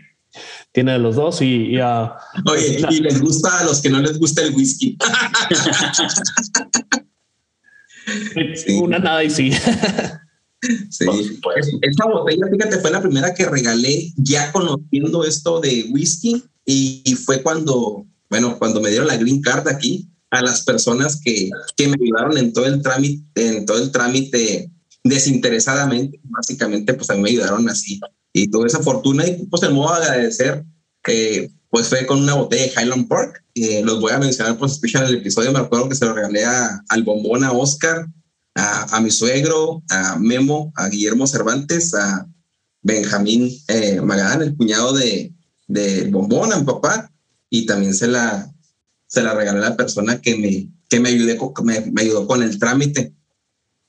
[0.71, 2.09] tiene de los dos y, Oye,
[2.45, 4.97] pues, y les gusta a los que no les gusta el whisky.
[8.81, 9.51] Una nada y sí.
[10.89, 11.05] Sí,
[11.81, 17.41] esta botella, fíjate, fue la primera que regalé ya conociendo esto de whisky y, fue
[17.41, 21.97] cuando, bueno, cuando me dieron la green card aquí a las personas que, que me
[22.01, 24.71] ayudaron en todo el trámite, en todo el trámite
[25.03, 27.99] desinteresadamente, básicamente, pues a mí me ayudaron así
[28.33, 30.65] y toda esa fortuna y pues el modo de agradecer
[31.07, 34.73] eh, pues fue con una botella de Highland Park eh, los voy a mencionar pues
[34.73, 35.51] escuchan el episodio.
[35.51, 38.07] Me acuerdo que se lo regalé a, al bombón a Oscar
[38.55, 42.27] a, a, mi suegro a Memo a Guillermo Cervantes a
[42.81, 45.33] Benjamín eh, Magadán el cuñado de,
[45.67, 47.11] de bombón a mi papá
[47.49, 48.49] y también se la
[49.07, 52.43] se la regalé a la persona que me que me, ayudé, me, me ayudó con
[52.43, 53.13] el trámite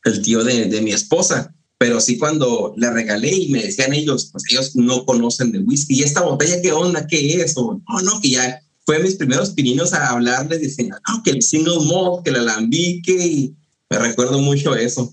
[0.04, 4.28] el tío de, de mi esposa pero sí cuando le regalé y me decían ellos,
[4.30, 7.08] pues ellos no conocen de whisky, y esta botella, ¿qué onda?
[7.08, 7.56] ¿Qué es?
[7.56, 11.42] O no, no, que ya fue mis primeros pininos a hablarles, dicen, no, que el
[11.42, 13.56] single malt, que el alambique, y
[13.90, 15.12] me recuerdo mucho eso.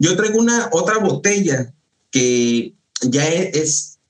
[0.00, 1.72] Yo traigo una otra botella
[2.10, 4.00] que ya es,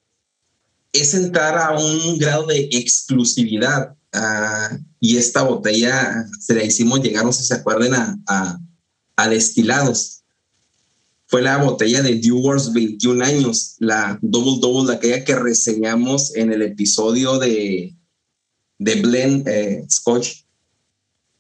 [0.95, 3.95] es entrar a un grado de exclusividad.
[4.15, 8.59] Uh, y esta botella se la hicimos llegar, no sé si se acuerden, a, a,
[9.17, 10.22] a destilados
[11.33, 16.61] fue la botella de Dewars 21 años, la Double Double, aquella que reseñamos en el
[16.61, 17.97] episodio de,
[18.79, 20.45] de Blend eh, Scotch.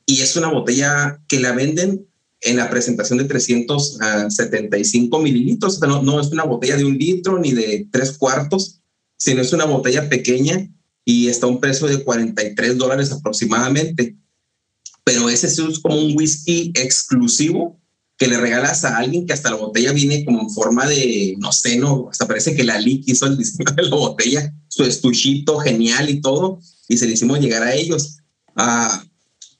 [0.06, 2.08] Y es una botella que la venden
[2.40, 5.78] en la presentación de 375 mililitros.
[5.82, 8.80] no, no es una botella de un litro ni de tres cuartos,
[9.18, 10.70] sino es una botella pequeña
[11.04, 14.16] y está a un precio de 43 dólares aproximadamente.
[15.04, 17.81] Pero ese es como un whisky exclusivo
[18.16, 21.52] que le regalas a alguien que hasta la botella viene como en forma de, no
[21.52, 25.58] sé, no, hasta parece que la Lick hizo el diseño de la botella, su estuchito
[25.58, 28.18] genial y todo, y se le hicimos llegar a ellos.
[28.56, 29.02] Ah,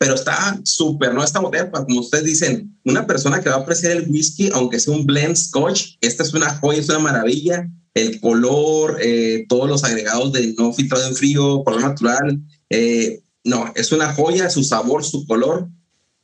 [0.02, 1.22] pero está súper, ¿no?
[1.22, 4.94] Esta botella, como ustedes dicen, una persona que va a apreciar el whisky, aunque sea
[4.94, 7.68] un blend scotch, esta es una joya, es una maravilla.
[7.94, 12.40] El color, eh, todos los agregados de no filtrado en frío, color natural.
[12.68, 15.68] Eh, no, es una joya, su sabor, su color.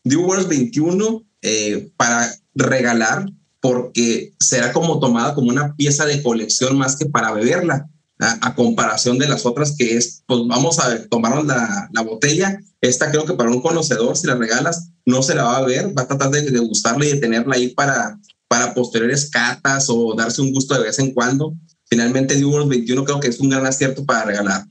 [0.03, 3.27] Dewars 21 eh, para regalar
[3.61, 7.89] porque será como tomada como una pieza de colección más que para beberla,
[8.21, 13.11] a, comparación de las otras que es, pues vamos a tomar la, la, botella, esta
[13.11, 16.03] creo que para un conocedor, si la regalas, no se la va a ver, va
[16.03, 20.43] a tratar de, de gustarla y de tenerla ahí para, para posteriores catas o darse
[20.43, 21.55] un gusto de vez en cuando.
[21.85, 24.67] Finalmente, Dewars 21 creo que es un gran acierto para regalar.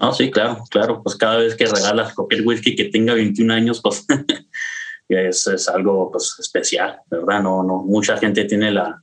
[0.00, 1.02] No, sí, claro, claro.
[1.02, 4.06] Pues cada vez que regalas cualquier whisky que tenga 21 años, pues
[5.08, 7.42] es, es, algo pues, especial, ¿verdad?
[7.42, 9.02] No, no, mucha gente tiene la,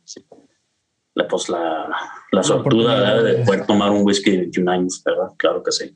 [1.13, 1.87] la pues la,
[2.31, 5.27] la sortuda de poder tomar un whisky de 21 años, ¿verdad?
[5.37, 5.93] Claro que sí.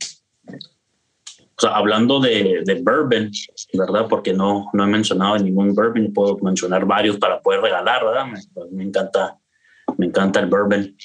[0.47, 3.31] O sea, hablando de, de, bourbon,
[3.73, 4.07] ¿verdad?
[4.07, 8.25] Porque no, no he mencionado ningún bourbon, puedo mencionar varios para poder regalar, ¿verdad?
[8.27, 8.39] Me,
[8.71, 9.39] me encanta,
[9.97, 10.95] me encanta el bourbon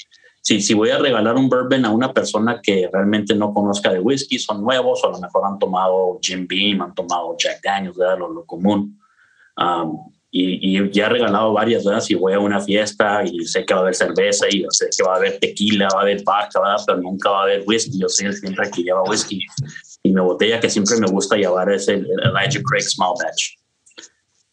[0.46, 3.98] si, si voy a regalar un bourbon a una persona que realmente no conozca de
[3.98, 7.96] whisky, son nuevos o a lo mejor han tomado Jim Beam, han tomado Jack Daniels,
[7.96, 8.18] ¿verdad?
[8.18, 8.96] Lo, lo común.
[9.56, 12.00] Um, y, y, ya he regalado varias, ¿verdad?
[12.00, 15.02] Si voy a una fiesta y sé que va a haber cerveza y sé que
[15.02, 16.84] va a haber tequila, va a haber vodka, ¿verdad?
[16.86, 17.98] Pero nunca va a haber whisky.
[17.98, 19.40] Yo soy el siempre que lleva whisky.
[20.04, 23.56] Y mi botella que siempre me gusta llevar es el Elijah Craig Small Batch.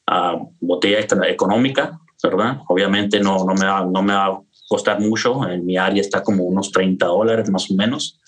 [0.10, 2.62] Uh, botella económica, ¿verdad?
[2.68, 4.40] Obviamente no, no me da, no me da
[4.74, 5.48] costar mucho.
[5.48, 8.20] En mi área está como unos 30 dólares más o menos,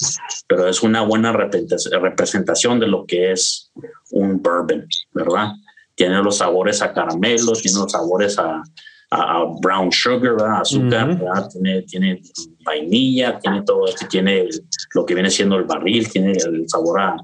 [0.47, 3.71] pero es una buena representación de lo que es
[4.11, 5.53] un bourbon, ¿verdad?
[5.95, 8.61] Tiene los sabores a caramelos, tiene los sabores a,
[9.09, 11.17] a brown sugar, azúcar,
[11.51, 12.21] Tiene, tiene
[12.63, 14.47] vainilla, tiene todo esto, tiene
[14.93, 17.15] lo que viene siendo el barril, tiene el sabor a,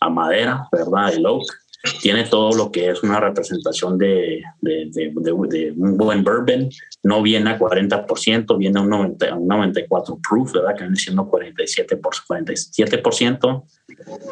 [0.00, 1.12] a madera, ¿verdad?
[1.12, 1.44] El oak
[2.02, 6.68] tiene todo lo que es una representación de, de, de, un buen bourbon.
[7.02, 10.74] No viene a 40%, viene a un, 90, un 94 proof, ¿verdad?
[10.76, 13.64] Que viene siendo 47 por 47%.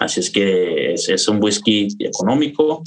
[0.01, 2.83] Así es que es, es, un whisky económico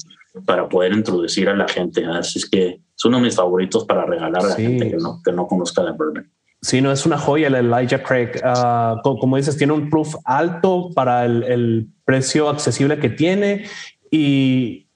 [0.45, 2.05] para poder introducir a la gente.
[2.05, 5.21] Así es que es uno de mis favoritos para regalar a la gente que no,
[5.23, 6.31] que no conozca de bourbon.
[6.61, 8.39] Sí, no es una joya el Elijah Craig.
[8.43, 13.63] Uh, como dices, tiene un proof alto para el, el, precio accesible que tiene
[14.11, 14.89] y,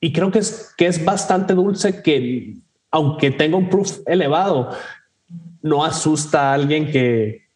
[0.00, 2.56] y creo que es, que es bastante dulce que,
[2.90, 4.70] aunque tenga un proof elevado,
[5.62, 7.46] no asusta a alguien que,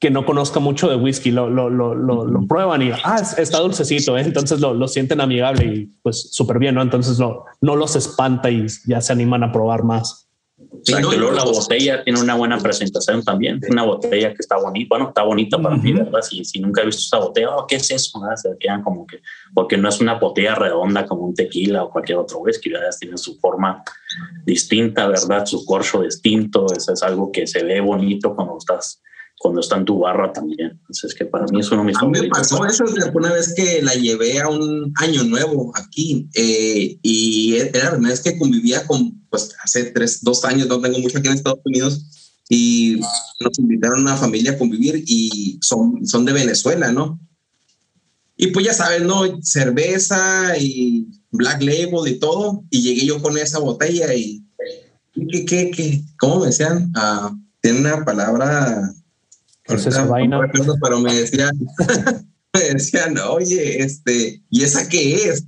[0.00, 1.30] que no conozca mucho de whisky.
[1.30, 4.16] Lo, lo, lo, lo, prueban y ah, está dulcecito.
[4.18, 4.22] ¿eh?
[4.22, 6.74] Entonces lo, sienten amigable y pues súper bien.
[6.74, 6.82] ¿no?
[6.82, 10.27] Entonces no, no los espanta y ya se animan a probar más.
[10.78, 13.60] Exacto, luego la botella tiene una buena presentación también.
[13.68, 16.20] Una botella que está bonita, bueno, está bonita para mí, ¿verdad?
[16.22, 18.20] Si, si, nunca he visto esta botella, oh, ¿qué es eso?
[18.36, 19.20] Se quedan como que,
[19.54, 22.90] porque no es una botella redonda como un tequila o cualquier otro whisky, ¿verdad?
[22.98, 23.82] Tiene su forma
[24.44, 25.46] distinta, ¿verdad?
[25.46, 26.66] Su corcho distinto.
[26.74, 29.02] Eso es algo que se ve bonito cuando estás
[29.38, 30.70] cuando está en tu barra también.
[30.80, 33.54] Entonces, que para mí es uno de mis a mí me pasó eso una vez
[33.54, 38.36] que la llevé a un año nuevo aquí eh, y era la primera vez que
[38.36, 42.04] convivía con, pues hace tres, dos años, no tengo mucho aquí en Estados Unidos
[42.48, 43.00] y
[43.40, 47.20] nos invitaron a una familia a convivir y son, son de Venezuela, ¿no?
[48.36, 49.24] Y pues ya saben, ¿no?
[49.42, 52.64] Cerveza y Black Label y todo.
[52.70, 54.44] Y llegué yo con esa botella y,
[55.12, 56.04] ¿qué, qué, qué?
[56.18, 56.92] ¿Cómo me decían?
[56.94, 58.94] Ah, tiene una palabra
[59.68, 60.40] es esa vaina.
[60.82, 61.58] pero me decían,
[62.54, 65.44] me decían, oye, este, ¿y esa qué es?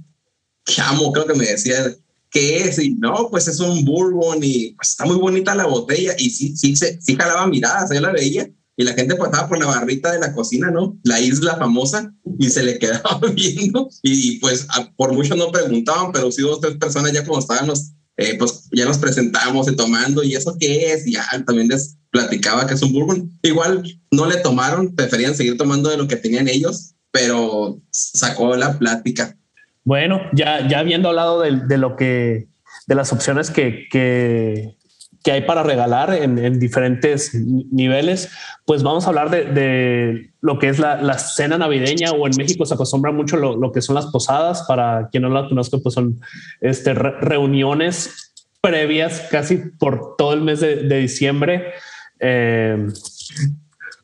[0.79, 1.97] amo creo que me decían,
[2.31, 2.79] ¿qué es?
[2.79, 6.15] Y no, pues es un bourbon y pues, está muy bonita la botella.
[6.19, 8.49] Y sí, sí, sí, sí jalaba miradas, yo la veía.
[8.77, 10.99] Y la gente pasaba por la barrita de la cocina, ¿no?
[11.03, 13.91] La isla famosa, y se le quedaba viendo.
[14.03, 14.67] Y, pues
[14.97, 17.71] por mucho no preguntaban, pero sí dos, tres personas ya como estaban
[18.17, 21.07] eh, pues ya nos presentamos y tomando, ¿y eso qué es?
[21.07, 23.39] Y ya también les platicaba que es un bourbon.
[23.43, 28.79] Igual no le tomaron, preferían seguir tomando de lo que tenían ellos, pero sacó la
[28.79, 29.37] plática.
[29.85, 32.49] Bueno, ya, ya habiendo hablado de, de lo que
[32.87, 34.77] de las opciones que, que,
[35.23, 38.31] que hay para regalar en, en, diferentes niveles,
[38.65, 42.33] pues vamos a hablar de, de lo que es la, la, cena navideña o en
[42.37, 44.65] México se acostumbra mucho lo, lo, que son las posadas.
[44.67, 46.21] Para quien no la conozca, pues son
[46.61, 51.73] este, re, reuniones previas casi por todo el mes de, de diciembre.
[52.21, 52.87] Eh,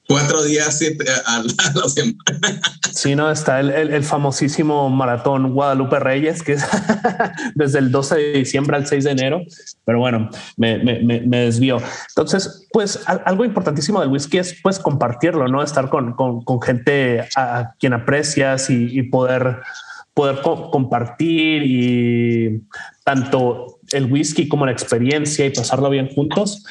[0.09, 0.81] cuatro días
[1.27, 1.43] a
[1.75, 2.61] la semana.
[2.93, 6.65] Sí, no, está el, el, el, famosísimo maratón Guadalupe Reyes, que es
[7.55, 9.43] desde el 12 de diciembre al 6 de enero.
[9.85, 11.79] Pero bueno, me, me, me desvío.
[12.09, 15.63] Entonces, pues algo importantísimo del whisky es pues compartirlo, ¿no?
[15.63, 19.59] Estar con, con, con gente a quien aprecias y, y poder,
[20.15, 22.63] poder co compartir y
[23.05, 26.65] tanto el whisky como la experiencia y pasarlo bien juntos.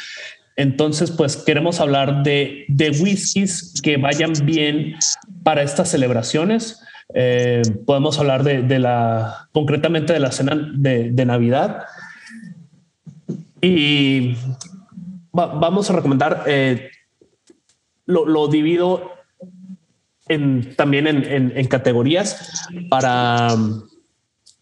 [0.56, 4.95] Entonces, pues queremos hablar de, de whiskies que vayan bien
[5.43, 6.82] para estas celebraciones.
[7.14, 11.84] Eh, podemos hablar de, de, la, concretamente de la cena de, de Navidad.
[13.62, 14.36] Y
[15.38, 16.89] va, vamos a recomendar, eh,
[18.06, 19.12] lo, lo, divido
[20.28, 23.49] en, también en, en, en categorías para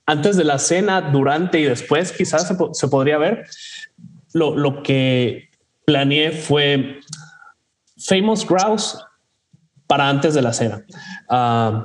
[0.06, 3.46] antes de la cena, durante y después, quizás se, se podría ver
[4.34, 5.50] lo, lo que
[5.86, 6.99] planeé fue
[7.97, 8.97] Famous Grouse
[9.88, 10.84] para antes de la cena.
[11.29, 11.84] Uh,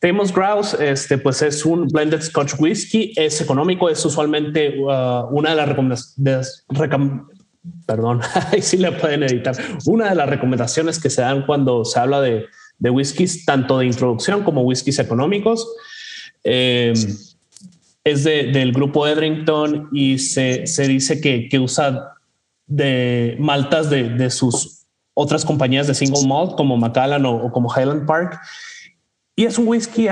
[0.00, 5.50] Famous Grouse, este, pues es un blended Scotch whisky, es económico, es usualmente uh, una
[5.50, 6.64] de las recomendaciones,
[9.86, 12.46] una de las recomendaciones que se dan cuando se habla de,
[12.80, 15.68] whiskies, tanto de introducción como whiskies económicos.
[16.44, 16.92] Eh,
[18.04, 22.17] es de, del grupo Edrington y se, se dice que, que usa
[22.68, 28.06] de maltas de, de, sus otras compañías de single malt como Macallan o, como Highland
[28.06, 28.38] Park.
[29.34, 30.08] Y es un whisky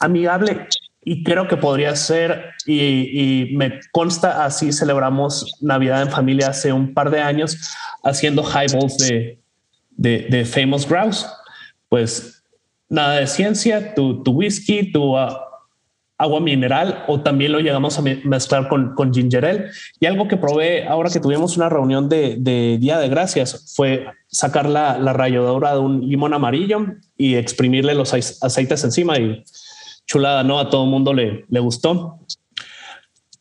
[0.00, 0.68] amigable
[1.04, 6.94] y creo que podría ser, y, me consta así celebramos Navidad en familia hace un
[6.94, 7.56] par de años
[8.02, 9.38] haciendo highballs de,
[9.90, 11.26] de, de Famous Grouse.
[11.88, 12.42] Pues
[12.88, 15.28] nada de ciencia, tu, tu whisky, tu uh,
[16.18, 19.70] agua mineral o también lo llegamos a mezclar con, con ginger ale.
[20.00, 24.06] Y algo que probé ahora que tuvimos una reunión de, de Día de Gracias fue
[24.26, 26.86] sacar la, la ralladura de un limón amarillo
[27.16, 29.44] y exprimirle los aceites encima y
[30.06, 30.58] chulada, ¿no?
[30.58, 32.20] A todo mundo le, le gustó.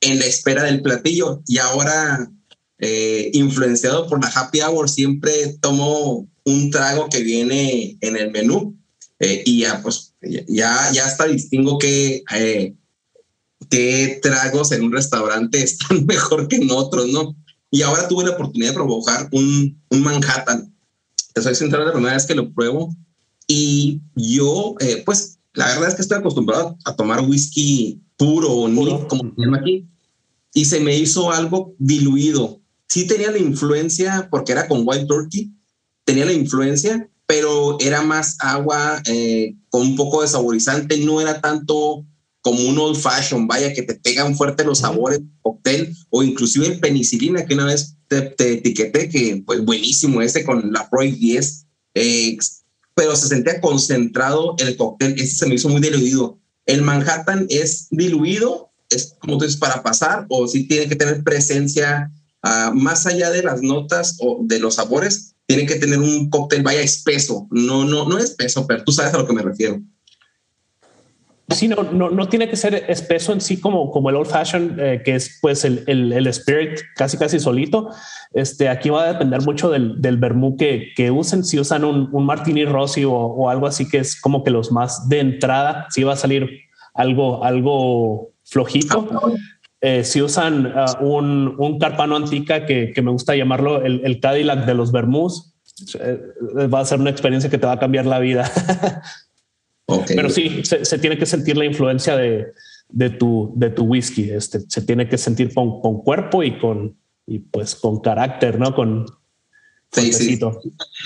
[0.00, 2.30] En la espera del platillo y ahora
[2.78, 8.76] eh, influenciado por la happy hour siempre tomo un trago que viene en el menú
[9.18, 12.22] eh, y ya pues ya, ya hasta distingo que
[13.70, 17.36] qué tragos en un restaurante están mejor que en otros, ¿no?
[17.70, 20.74] Y ahora tuve la oportunidad de provocar un, un Manhattan.
[21.34, 22.94] Te soy sincero, la primera vez que lo pruebo.
[23.46, 28.68] Y yo, eh, pues, la verdad es que estoy acostumbrado a tomar whisky puro o
[28.68, 29.86] ni como se llama aquí.
[30.54, 32.60] Y se me hizo algo diluido.
[32.88, 35.52] Sí tenía la influencia, porque era con White Turkey,
[36.04, 41.40] tenía la influencia, pero era más agua eh, con un poco de saborizante, no era
[41.40, 42.06] tanto
[42.46, 46.78] como un old fashion, vaya, que te pegan fuerte los sabores, cóctel, o inclusive el
[46.78, 51.66] penicilina, que una vez te, te, etiqueté, que pues buenísimo ese con la Pro 10,
[51.94, 52.38] eh,
[52.94, 56.38] pero se sentía concentrado el cóctel, ese se me hizo muy diluido.
[56.66, 60.94] El Manhattan es diluido, es como tú dices, para pasar, o si sí tiene que
[60.94, 62.12] tener presencia
[62.44, 66.62] ah, más allá de las notas o de los sabores, tiene que tener un cóctel
[66.62, 67.48] vaya espeso.
[67.50, 69.82] No, no, no espeso, pero tú sabes a lo que me refiero.
[71.48, 74.76] Sí, no, no, no, tiene que ser espeso en sí como, como el old fashion,
[74.80, 77.90] eh, que es pues el, el, el, spirit casi casi solito.
[78.32, 81.44] Este, aquí va a depender mucho del, del vermú que, que, usen.
[81.44, 84.72] Si usan un, un martini rossi o, o, algo así que es como que los
[84.72, 86.50] más de entrada, sí va a salir
[86.94, 89.08] algo, algo flojito.
[89.80, 94.18] Eh, si usan uh, un, un, carpano antica que, que, me gusta llamarlo el, el
[94.18, 95.54] Cadillac de los vermús,
[96.00, 96.18] eh,
[96.66, 98.50] va a ser una experiencia que te va a cambiar la vida.
[99.86, 100.16] Okay.
[100.16, 102.52] Pero sí, se, se, tiene que sentir la influencia de,
[102.88, 104.30] de, tu, de tu whisky.
[104.30, 108.74] Este, se tiene que sentir con, con cuerpo y con, y pues con carácter, ¿no?
[108.74, 109.06] Con,
[109.92, 110.40] sí, sí.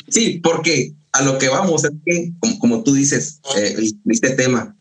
[0.09, 3.77] sí, porque a lo que vamos es que, como, como tú dices, eh,
[4.07, 4.77] este tema,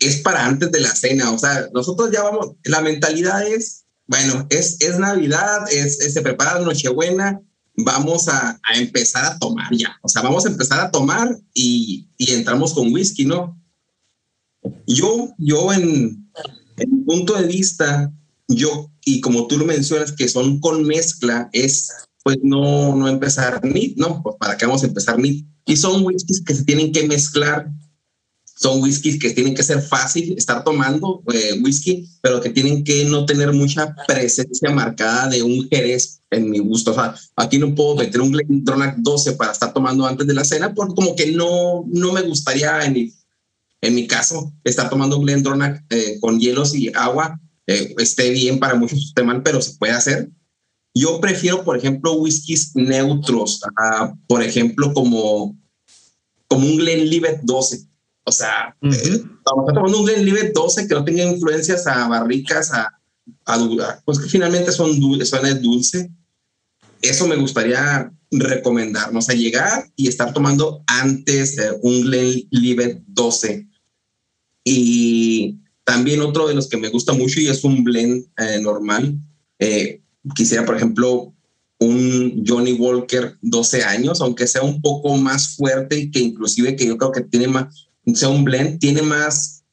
[0.00, 1.30] es para antes de la cena.
[1.30, 6.22] O sea, nosotros ya vamos, la mentalidad es, bueno, es, es Navidad, es, es se
[6.22, 7.40] prepara Nochebuena,
[7.78, 9.96] vamos a, empezar a tomar ya.
[10.02, 13.58] O sea, vamos a empezar a tomar y, y entramos con whisky, ¿no?
[14.86, 16.30] Yo, yo en,
[16.76, 18.12] en punto de vista,
[18.48, 21.88] yo, y como tú lo mencionas, que son con mezcla, es
[22.24, 24.22] pues no, no empezar ni, ¿no?
[24.22, 25.46] Pues para qué vamos a empezar ni.
[25.64, 27.70] Y son whiskies que se tienen que mezclar
[28.58, 33.04] son whiskies que tienen que ser fácil estar tomando eh, whisky, pero que tienen que
[33.04, 36.90] no tener mucha presencia marcada de un jerez en mi gusto.
[36.90, 40.42] O sea, aquí no puedo meter un Glendronach 12 para estar tomando antes de la
[40.42, 43.14] cena, porque como que no, no me gustaría en mi,
[43.80, 47.40] en mi caso estar tomando un Glendronach eh, con hielos y agua.
[47.68, 50.30] Eh, esté bien para muchos, mal, pero se puede hacer.
[50.94, 55.56] Yo prefiero, por ejemplo, whiskies neutros, uh, por ejemplo, como,
[56.48, 57.87] como un Glenlivet 12
[58.28, 58.94] o sea, uh -huh.
[58.94, 62.88] eh, estamos tomando un Glenlivet 12 que no tenga influencias a barricas, a,
[63.46, 66.10] a, pues que finalmente son dulces, son dulce.
[67.00, 73.66] Eso me gustaría recomendarnos a llegar y estar tomando antes eh, un Glenlivet 12.
[74.64, 79.18] Y también otro de los que me gusta mucho y es un blend eh, normal.
[79.58, 80.02] Eh,
[80.34, 81.32] quisiera, por ejemplo,
[81.78, 86.86] un Johnny Walker 12 años, aunque sea un poco más fuerte y que inclusive que
[86.86, 89.64] yo creo que tiene más, sea un blend, tiene más,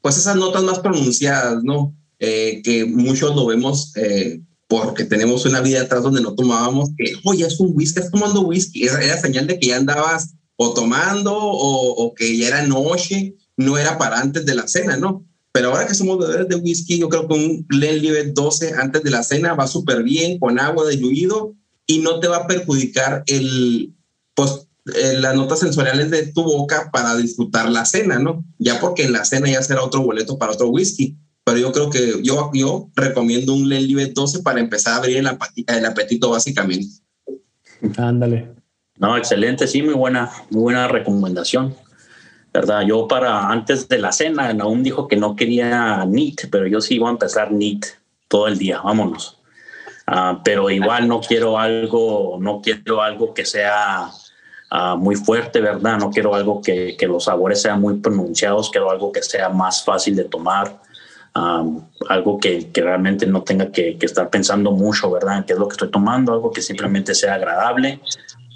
[0.00, 1.94] pues esas notas más pronunciadas, ¿no?
[2.18, 7.14] Eh, que muchos lo vemos eh, porque tenemos una vida atrás donde no tomábamos, que,
[7.24, 10.72] oye, es un whisky, estás tomando whisky, era, era, señal de que ya andabas o
[10.72, 15.24] tomando o, o, que ya era noche, no era para antes de la cena, ¿no?
[15.52, 19.10] Pero ahora que somos bebedores de whisky, yo creo que un Glenlivet 12 antes de
[19.10, 21.54] la cena va súper bien, con agua diluido
[21.86, 23.94] y no te va a perjudicar el,
[24.34, 28.44] pues, eh, las notas sensoriales de tu boca para disfrutar la cena, ¿no?
[28.58, 31.16] Ya porque en la cena ya será otro boleto para otro whisky.
[31.44, 35.26] Pero yo creo que yo, yo recomiendo un Glenlivet 12 para empezar a abrir el,
[35.26, 36.88] apetito, el apetito básicamente.
[37.96, 38.52] Ándale.
[38.98, 41.74] No, excelente, sí, muy buena, muy buena recomendación.
[42.52, 42.82] ¿Verdad?
[42.86, 46.94] Yo para antes de la cena, aún dijo que no quería NEAT, pero yo sí
[46.94, 47.84] iba a empezar NEAT
[48.28, 49.38] todo el día, vámonos.
[50.08, 54.10] Uh, pero igual no quiero algo, no quiero algo que sea
[54.68, 55.96] Uh, muy fuerte, ¿verdad?
[55.96, 59.84] No quiero algo que, que, los sabores sean muy pronunciados, quiero algo que sea más
[59.84, 60.80] fácil de tomar,
[61.36, 65.44] um, algo que, que, realmente no tenga que, que, estar pensando mucho, ¿verdad?
[65.46, 68.00] Qué es lo que estoy tomando, algo que simplemente sea agradable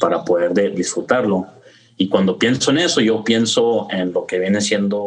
[0.01, 1.47] para poder de, disfrutarlo.
[1.97, 5.05] Y cuando pienso en eso, yo pienso en lo que viene siendo